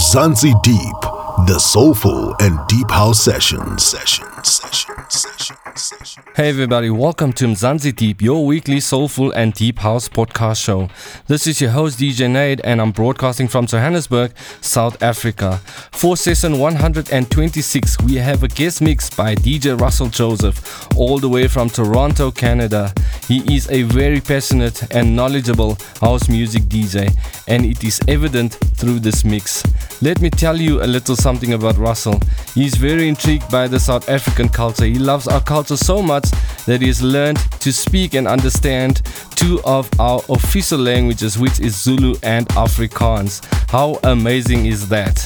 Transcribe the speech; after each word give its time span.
Mzansi 0.00 0.54
Deep, 0.62 1.19
the 1.46 1.58
soulful 1.58 2.34
and 2.40 2.58
deep 2.68 2.90
house 2.90 3.20
session. 3.22 3.78
Session, 3.78 4.26
session, 4.44 4.94
session, 5.08 5.56
session. 5.74 6.22
Hey 6.36 6.50
everybody, 6.50 6.90
welcome 6.90 7.32
to 7.34 7.46
Mzansi 7.46 7.94
Deep, 7.94 8.20
your 8.20 8.44
weekly 8.44 8.80
soulful 8.80 9.30
and 9.32 9.54
deep 9.54 9.78
house 9.78 10.08
podcast 10.08 10.62
show. 10.62 10.88
This 11.28 11.46
is 11.46 11.60
your 11.60 11.70
host 11.70 11.98
DJ 11.98 12.30
Nade 12.30 12.60
and 12.62 12.80
I'm 12.80 12.92
broadcasting 12.92 13.48
from 13.48 13.66
Johannesburg, 13.66 14.32
South 14.60 15.02
Africa. 15.02 15.60
For 15.92 16.16
session 16.16 16.58
126, 16.58 18.00
we 18.02 18.16
have 18.16 18.42
a 18.42 18.48
guest 18.48 18.82
mix 18.82 19.08
by 19.08 19.34
DJ 19.34 19.80
Russell 19.80 20.08
Joseph, 20.08 20.88
all 20.96 21.18
the 21.18 21.28
way 21.28 21.48
from 21.48 21.70
Toronto, 21.70 22.30
Canada. 22.30 22.92
He 23.26 23.56
is 23.56 23.70
a 23.70 23.82
very 23.84 24.20
passionate 24.20 24.92
and 24.94 25.16
knowledgeable 25.16 25.78
house 26.00 26.28
music 26.28 26.64
DJ, 26.64 27.14
and 27.48 27.64
it 27.64 27.82
is 27.84 28.00
evident 28.08 28.54
through 28.74 29.00
this 29.00 29.24
mix. 29.24 29.62
Let 30.02 30.20
me 30.20 30.30
tell 30.30 30.56
you 30.56 30.82
a 30.82 30.86
little 30.86 31.16
something 31.16 31.29
about 31.30 31.76
Russell. 31.76 32.20
He's 32.54 32.74
very 32.74 33.08
intrigued 33.08 33.50
by 33.50 33.68
the 33.68 33.78
South 33.78 34.08
African 34.08 34.48
culture. 34.48 34.84
He 34.84 34.98
loves 34.98 35.28
our 35.28 35.40
culture 35.40 35.76
so 35.76 36.02
much 36.02 36.28
that 36.66 36.80
he 36.80 36.88
has 36.88 37.02
learned 37.02 37.38
to 37.60 37.72
speak 37.72 38.14
and 38.14 38.26
understand 38.26 39.02
two 39.36 39.60
of 39.64 39.88
our 40.00 40.20
official 40.28 40.78
languages, 40.78 41.38
which 41.38 41.60
is 41.60 41.80
Zulu 41.80 42.16
and 42.24 42.48
Afrikaans. 42.48 43.44
How 43.70 44.00
amazing 44.02 44.66
is 44.66 44.88
that? 44.88 45.16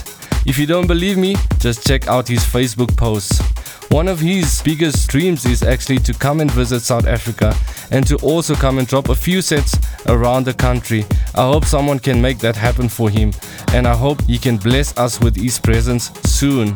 If 0.46 0.58
you 0.58 0.66
don't 0.66 0.86
believe 0.86 1.16
me, 1.16 1.36
just 1.58 1.86
check 1.86 2.06
out 2.06 2.28
his 2.28 2.40
Facebook 2.40 2.94
posts. 2.96 3.40
One 3.90 4.08
of 4.08 4.18
his 4.20 4.60
biggest 4.62 5.08
dreams 5.08 5.44
is 5.46 5.62
actually 5.62 5.98
to 5.98 6.12
come 6.14 6.40
and 6.40 6.50
visit 6.50 6.80
South 6.80 7.06
Africa 7.06 7.54
and 7.90 8.06
to 8.06 8.16
also 8.16 8.54
come 8.54 8.78
and 8.78 8.88
drop 8.88 9.08
a 9.08 9.14
few 9.14 9.40
sets 9.40 9.76
around 10.06 10.44
the 10.44 10.54
country. 10.54 11.04
I 11.34 11.42
hope 11.42 11.64
someone 11.64 11.98
can 11.98 12.20
make 12.20 12.38
that 12.38 12.56
happen 12.56 12.88
for 12.88 13.08
him 13.08 13.32
and 13.72 13.86
I 13.86 13.94
hope 13.94 14.20
he 14.22 14.38
can 14.38 14.56
bless 14.56 14.96
us 14.96 15.20
with 15.20 15.36
his 15.36 15.58
presence 15.58 16.10
soon. 16.28 16.74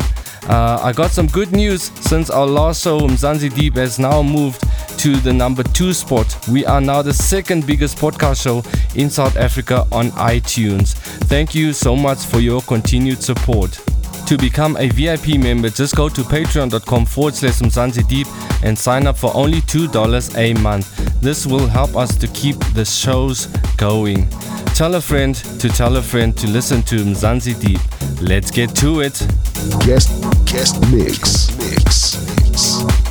Uh, 0.49 0.81
I 0.83 0.93
got 0.93 1.11
some 1.11 1.27
good 1.27 1.53
news 1.53 1.83
since 2.09 2.31
our 2.31 2.47
last 2.47 2.83
show, 2.83 3.01
Mzansi 3.01 3.55
Deep 3.55 3.75
has 3.75 3.99
now 3.99 4.23
moved 4.23 4.63
to 5.01 5.17
the 5.17 5.33
number 5.33 5.63
two 5.63 5.93
spot. 5.93 6.27
We 6.49 6.65
are 6.65 6.81
now 6.81 7.03
the 7.03 7.13
second 7.13 7.67
biggest 7.67 7.99
podcast 7.99 8.43
show 8.43 8.63
in 8.95 9.11
South 9.11 9.37
Africa 9.37 9.87
on 9.93 10.11
iTunes. 10.13 10.95
Thank 11.29 11.55
you 11.55 11.73
so 11.73 11.95
much 11.95 12.19
for 12.19 12.39
your 12.39 12.63
continued 12.63 13.23
support. 13.23 13.79
To 14.29 14.37
become 14.37 14.77
a 14.77 14.91
VIP 14.91 15.39
member, 15.39 15.71
just 15.71 15.97
go 15.97 16.11
to 16.11 16.21
patreon.com 16.21 17.07
forward 17.07 17.35
slash 17.35 17.61
Mzansi 17.61 18.07
Deep 18.07 18.27
and 18.63 18.79
sign 18.79 19.07
up 19.07 19.17
for 19.17 19.35
only 19.35 19.63
$2 19.63 20.37
a 20.37 20.53
month. 20.61 20.95
This 21.23 21.47
will 21.47 21.67
help 21.67 21.97
us 21.97 22.15
to 22.19 22.27
keep 22.29 22.59
the 22.75 22.85
shows 22.85 23.47
going. 23.79 24.29
Tell 24.75 24.97
a 24.97 25.01
friend 25.01 25.35
to 25.35 25.71
tell 25.71 25.97
a 25.97 26.03
friend 26.03 26.37
to 26.37 26.47
listen 26.47 26.83
to 26.83 26.97
Mzansi 26.97 27.59
Deep. 27.59 27.81
Let's 28.21 28.51
get 28.51 28.77
to 28.77 29.01
it. 29.01 29.15
Guest, 29.87 30.11
guest 30.45 30.79
mix, 30.93 31.57
mix, 31.57 32.19
mix. 32.39 33.08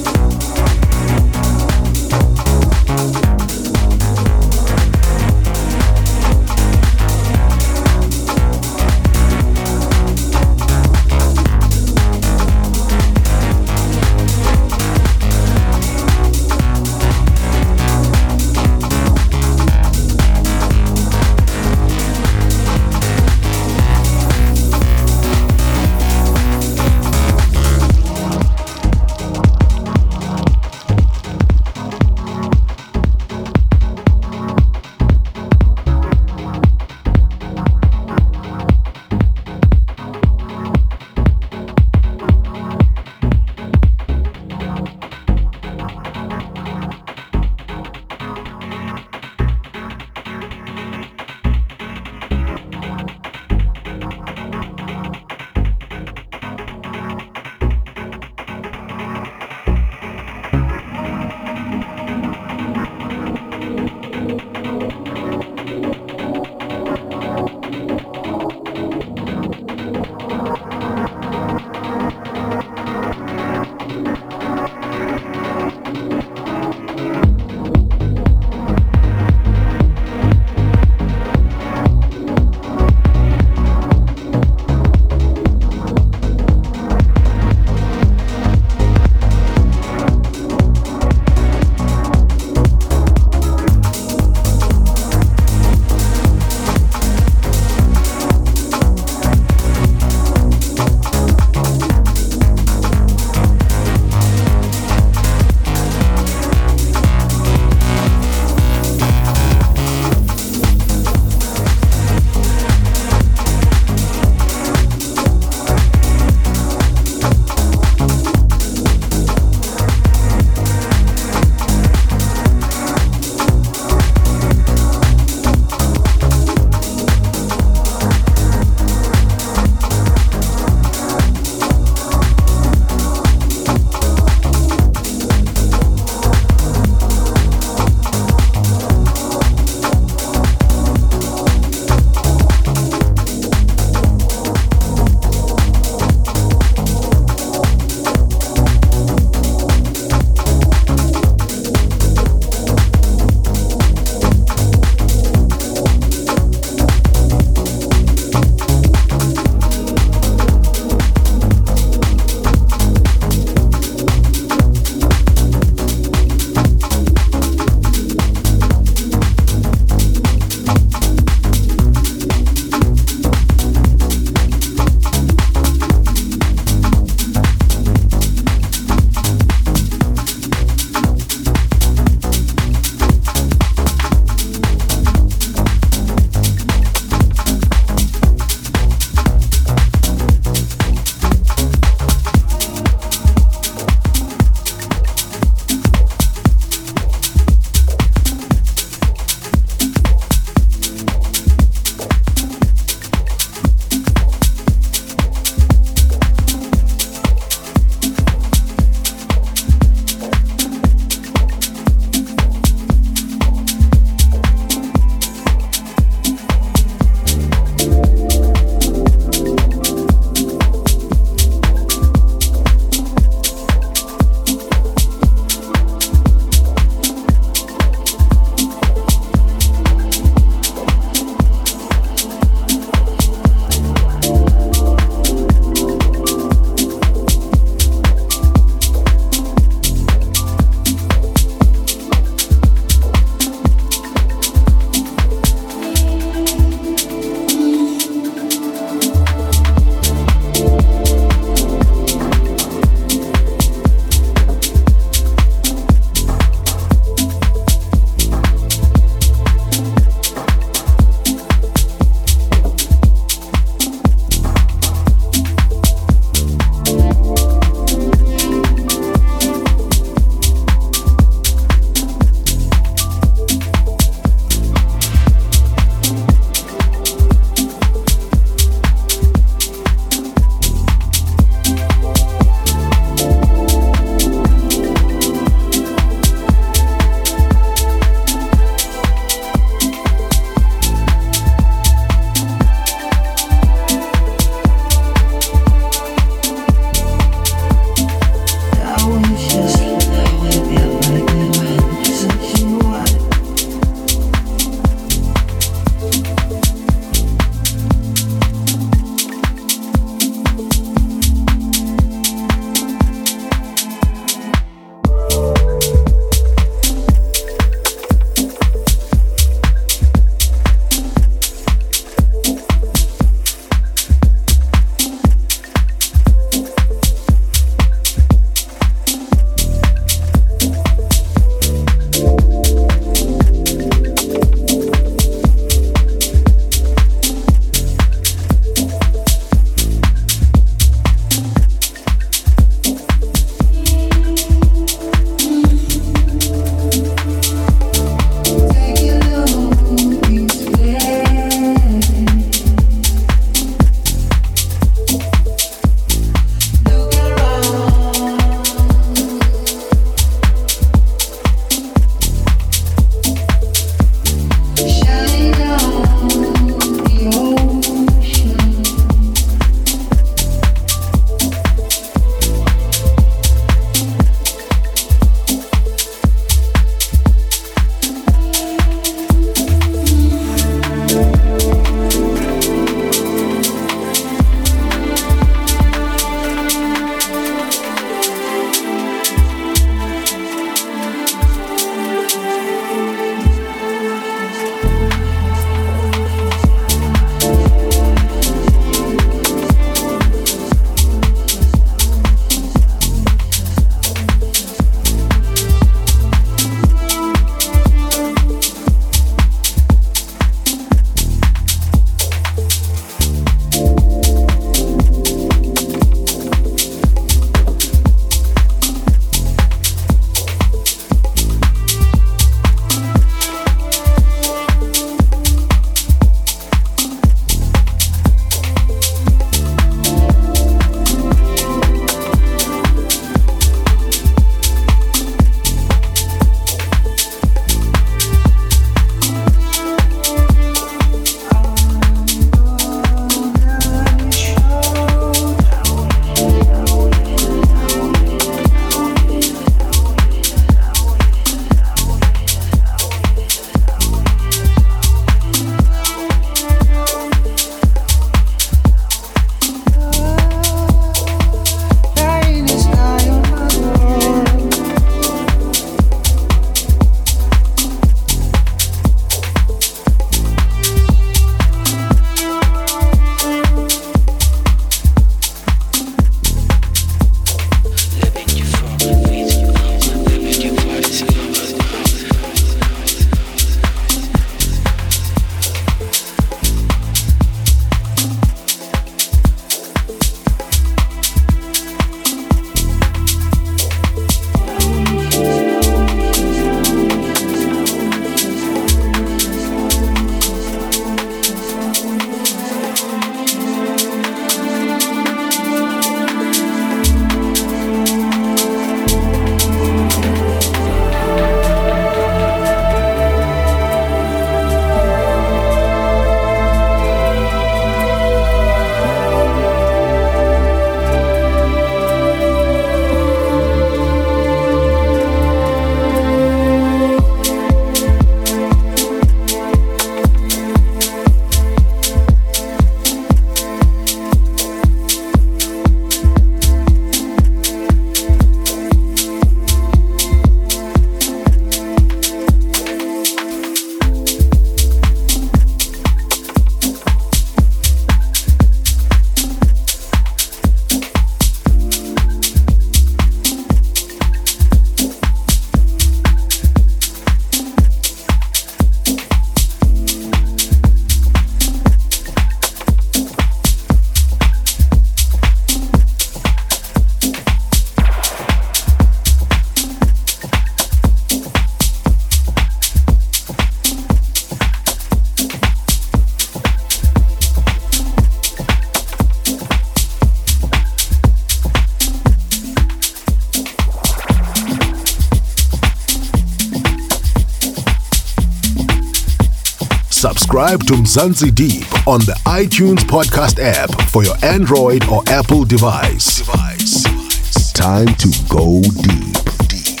Subscribe 590.58 590.82
to 590.88 590.94
Mzansi 590.94 591.54
Deep 591.54 592.08
on 592.08 592.18
the 592.20 592.32
iTunes 592.44 592.98
podcast 592.98 593.60
app 593.60 593.90
for 594.10 594.24
your 594.24 594.34
Android 594.42 595.08
or 595.08 595.22
Apple 595.28 595.64
device. 595.64 596.38
device. 596.38 597.72
Time 597.72 598.08
to 598.16 598.28
go 598.48 598.80
deep. 598.82 599.36
Deep. 599.68 600.00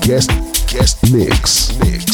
Guest 0.00 0.30
guest 0.72 1.12
mix. 1.12 1.76
Mix. 1.80 2.13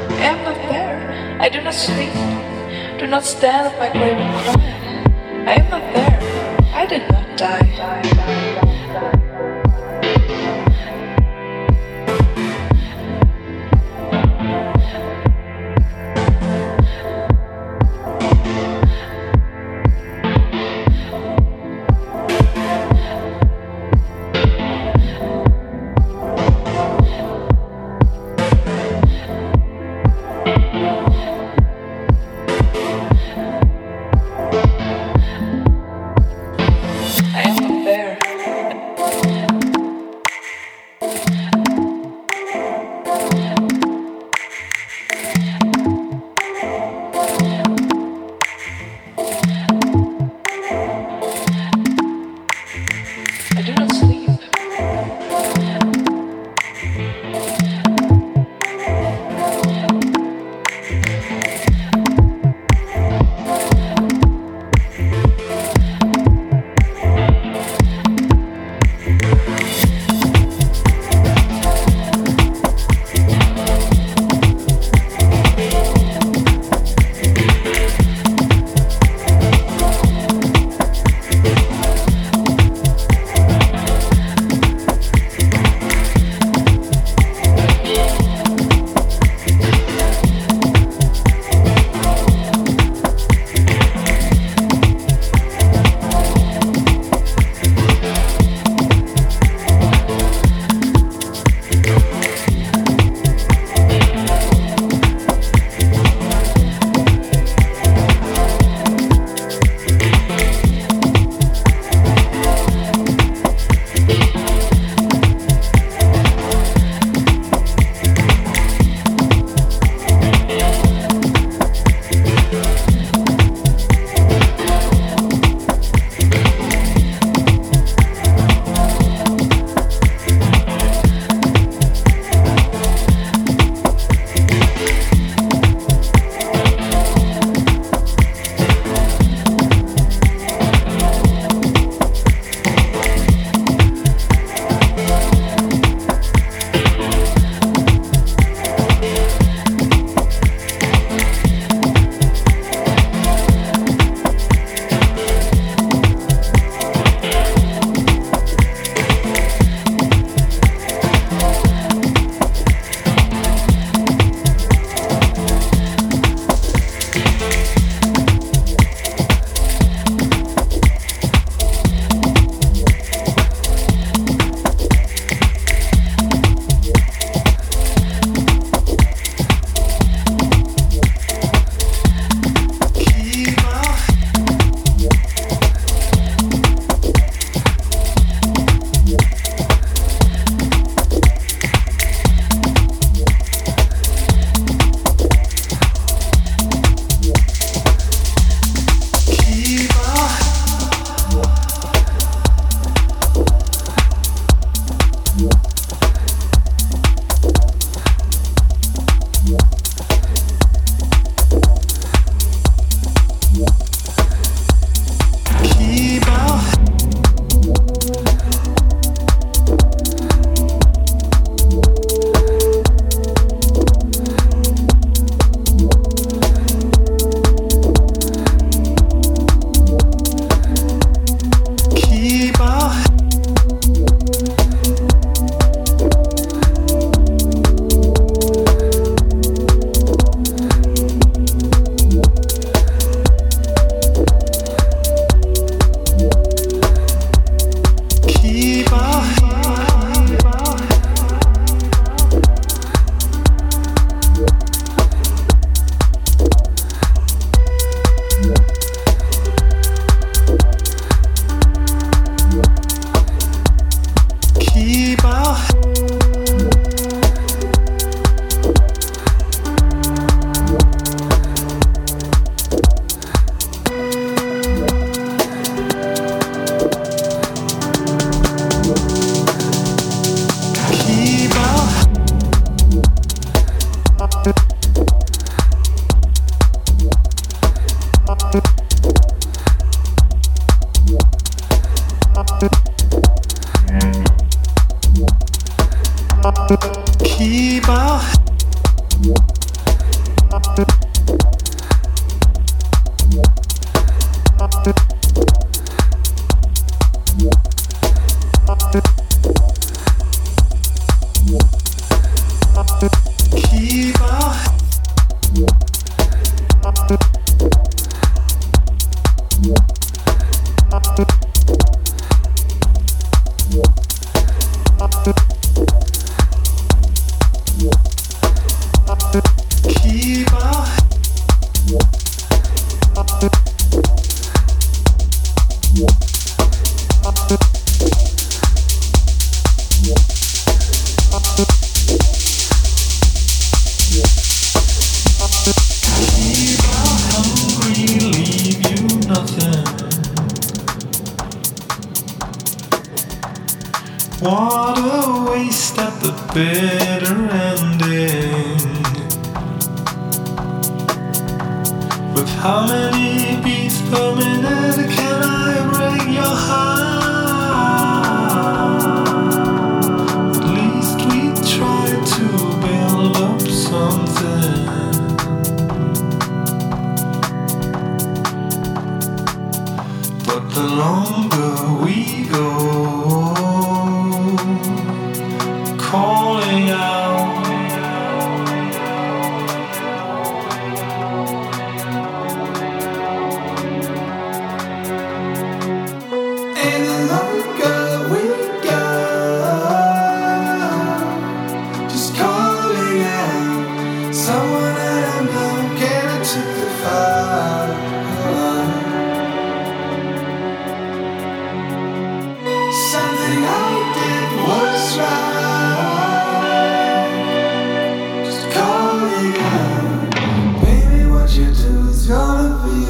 I 0.21 0.25
am 0.25 0.43
not 0.43 0.55
there. 0.69 1.41
I 1.41 1.49
do 1.49 1.61
not 1.61 1.73
sleep. 1.73 2.13
Do 2.99 3.07
not 3.07 3.23
stand 3.23 3.73
at 3.73 3.79
my 3.79 3.89
grave 3.91 4.17
and 4.17 4.33
cry. 4.43 5.51
I 5.51 5.53
am 5.55 5.69
not 5.71 5.93
there. 5.95 6.19
I 6.75 6.85
did 6.85 7.09
not 7.09 7.37
die. 7.39 8.70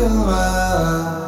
you 0.01 0.07
are. 0.07 1.20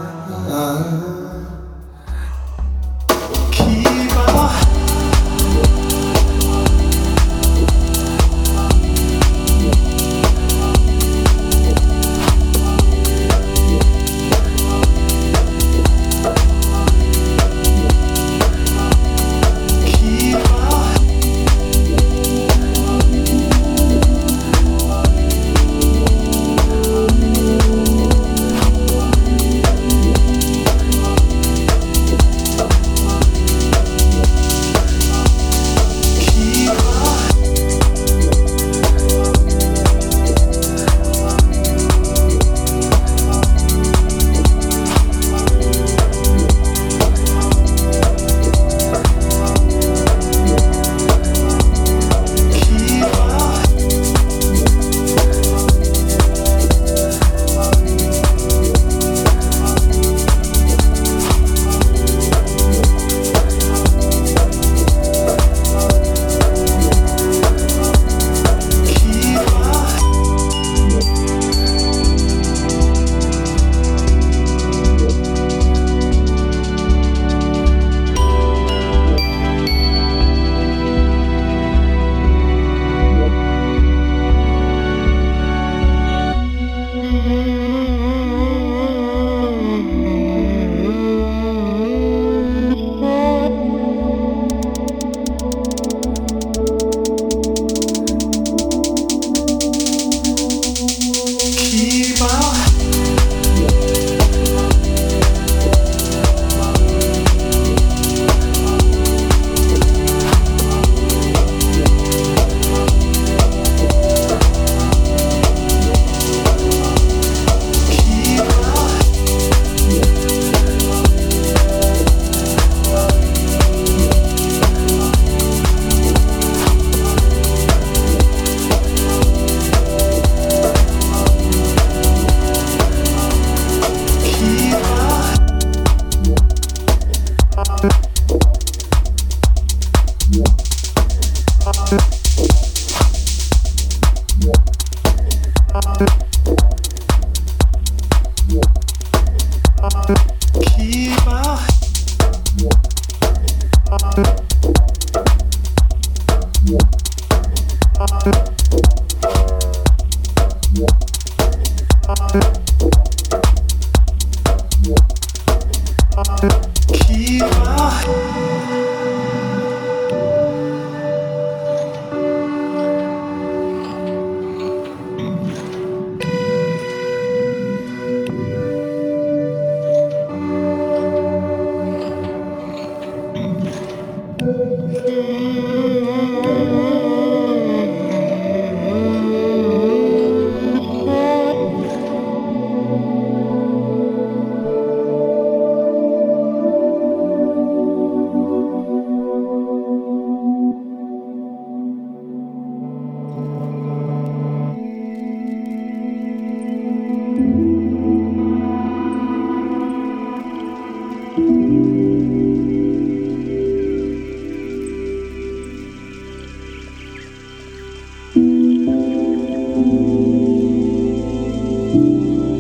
Música 221.94 222.53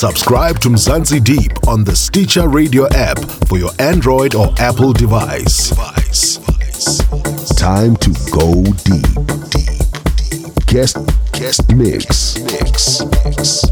Subscribe 0.00 0.58
to 0.60 0.70
Mzansi 0.70 1.22
Deep 1.22 1.52
on 1.68 1.84
the 1.84 1.94
Stitcher 1.94 2.48
Radio 2.48 2.88
app 2.88 3.18
for 3.48 3.58
your 3.58 3.70
Android 3.78 4.34
or 4.34 4.48
Apple 4.58 4.94
device. 4.94 5.68
Time 7.56 7.96
to 7.96 8.10
go 8.32 8.62
deep. 8.84 9.04
deep. 9.50 10.66
Guest 10.66 10.96
guest 11.32 11.70
mix. 11.74 12.38
Mix. 12.38 13.02
mix. 13.26 13.69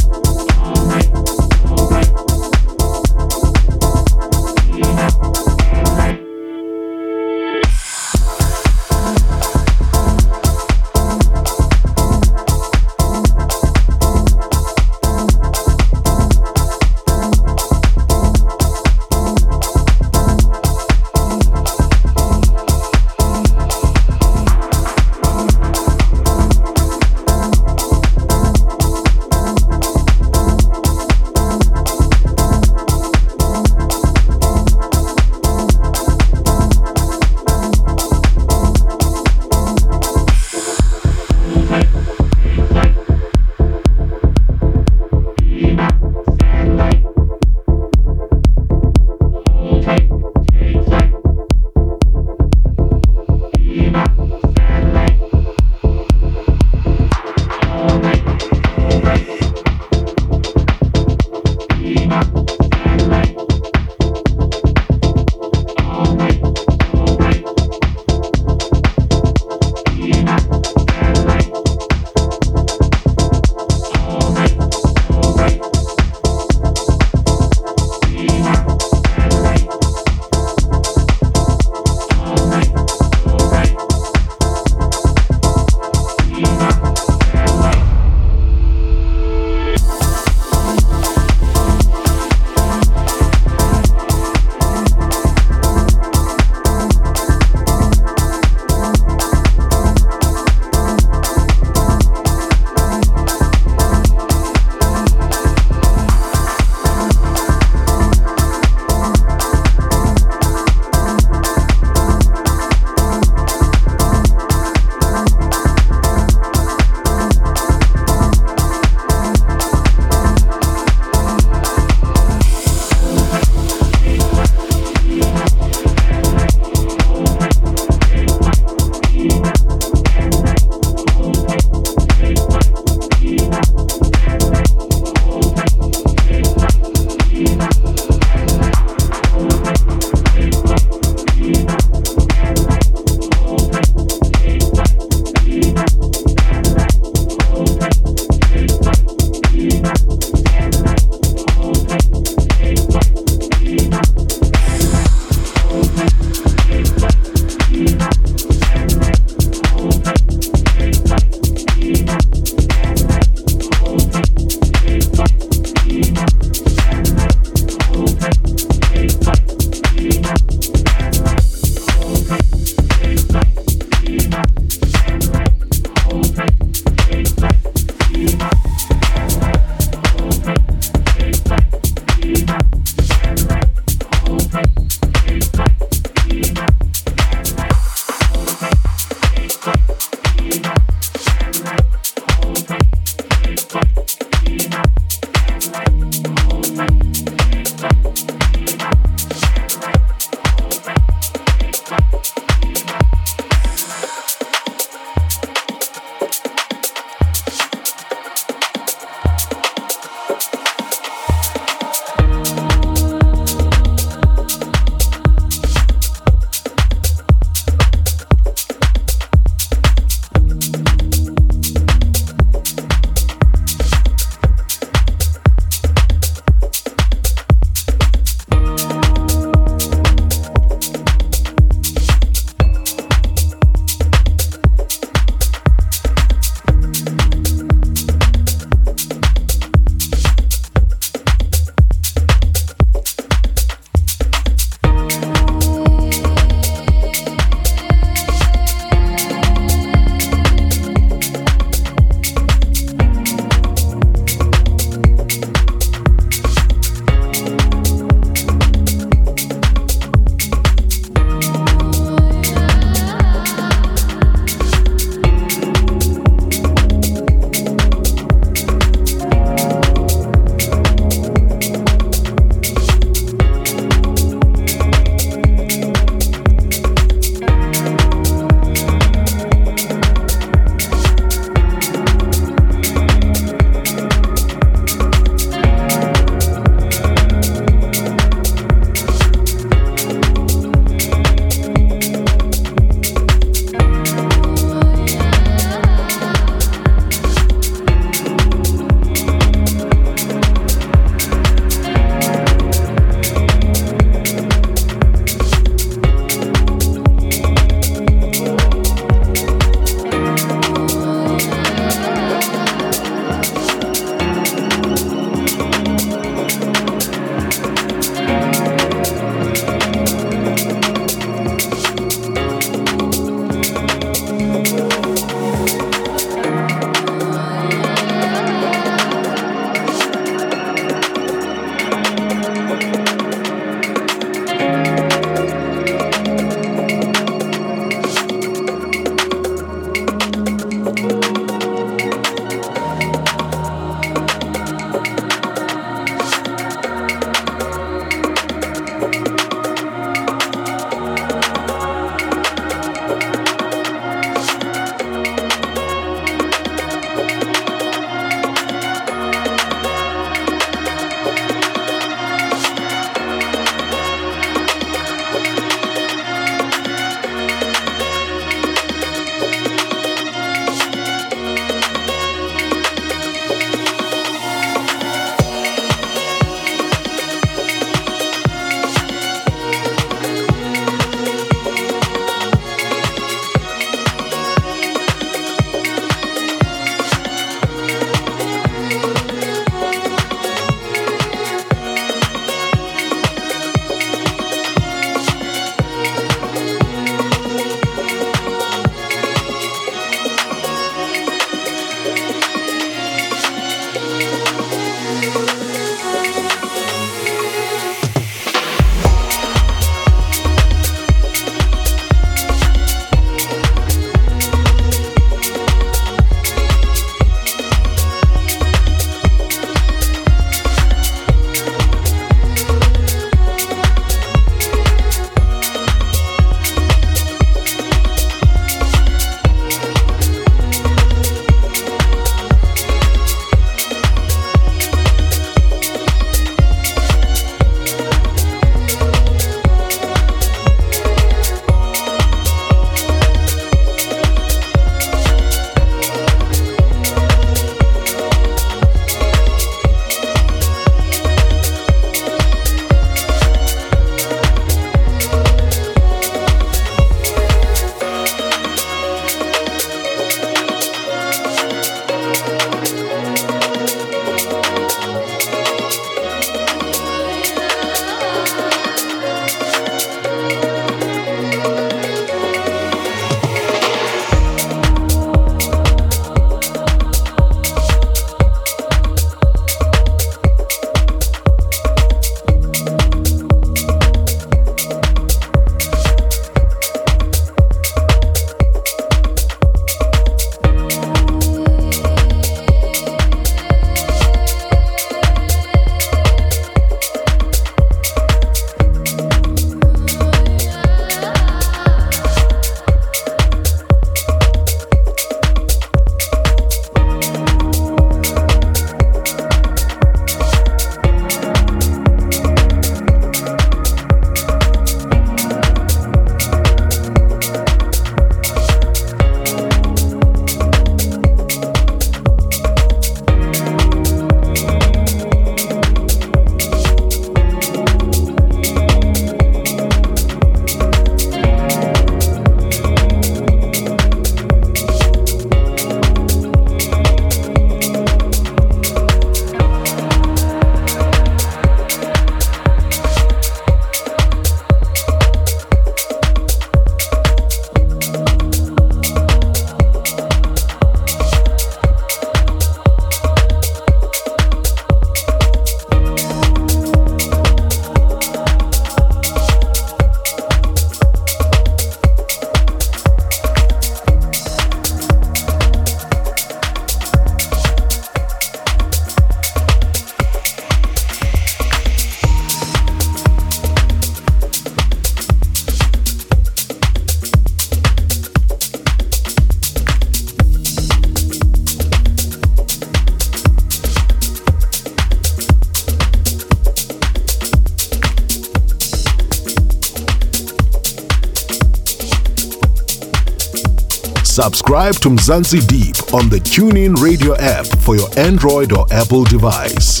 Subscribe 594.72 595.02
to 595.02 595.08
Mzansi 595.10 595.66
Deep 595.66 596.14
on 596.14 596.30
the 596.30 596.38
TuneIn 596.38 596.96
Radio 596.96 597.36
app 597.36 597.66
for 597.66 597.94
your 597.94 598.08
Android 598.18 598.72
or 598.72 598.86
Apple 598.90 599.22
device. 599.24 600.00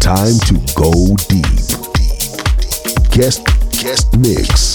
Time 0.00 0.38
to 0.46 0.54
go 0.74 1.14
deep. 1.28 1.44
Guest 3.10 3.44
guest. 3.82 4.16
Mix. 4.16 4.73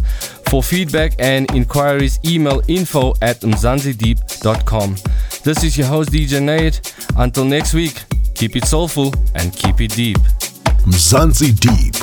For 0.50 0.64
feedback 0.64 1.14
and 1.20 1.50
inquiries, 1.54 2.20
email 2.26 2.62
info 2.68 3.14
at 3.22 3.42
mzansideep.com. 3.42 4.96
This 5.44 5.64
is 5.64 5.78
your 5.78 5.88
host, 5.88 6.12
DJ 6.12 6.42
Nate. 6.42 6.94
Until 7.18 7.46
next 7.46 7.74
week, 7.74 8.02
keep 8.34 8.56
it 8.56 8.66
soulful 8.66 9.14
and 9.36 9.54
keep 9.54 9.82
it 9.82 9.92
deep. 9.96 10.18
Mzansi 10.86 11.58
Deep, 11.60 11.94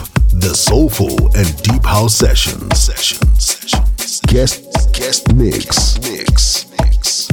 the 0.41 0.55
soulful 0.55 1.31
and 1.37 1.63
deep 1.63 1.85
house 1.85 2.15
session. 2.15 2.71
Session. 2.71 3.27
Session. 3.39 3.85
Guest 4.27 4.93
guest 4.95 5.33
mix, 5.35 5.99
mix. 6.01 6.67
Mix. 6.81 7.29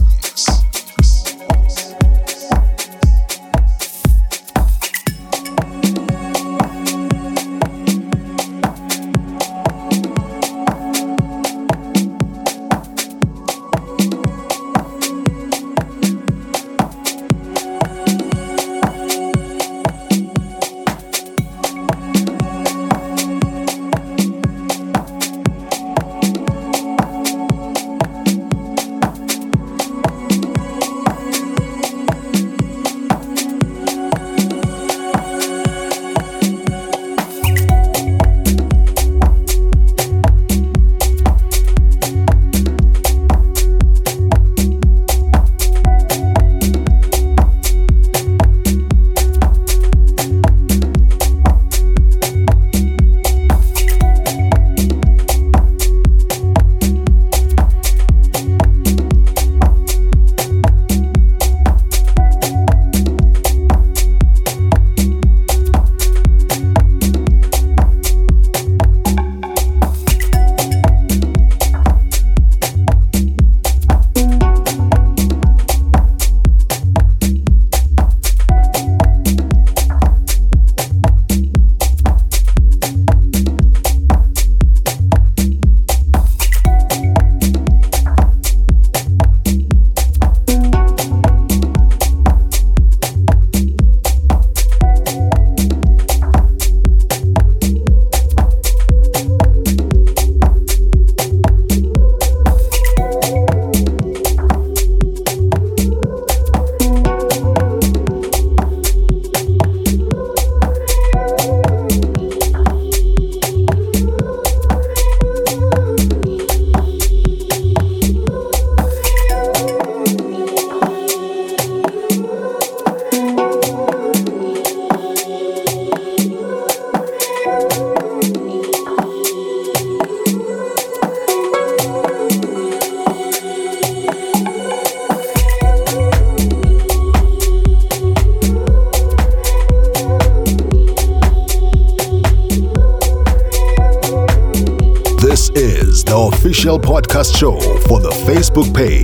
Podcast 146.75 147.33
show 147.37 147.57
for 147.87 148.01
the 148.01 148.09
Facebook 148.27 148.75
page 148.75 148.96